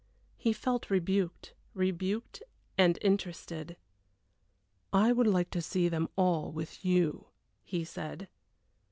He 0.35 0.51
felt 0.51 0.89
rebuked 0.89 1.53
rebuked 1.75 2.41
and 2.75 2.97
interested. 3.03 3.77
"I 4.91 5.11
would 5.11 5.27
like 5.27 5.51
to 5.51 5.61
see 5.61 5.89
them 5.89 6.09
all 6.15 6.51
with 6.51 6.83
you," 6.83 7.27
he 7.61 7.83
said. 7.83 8.27